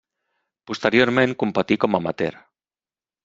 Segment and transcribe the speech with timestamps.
[0.69, 2.39] Posteriorment competí com amateur.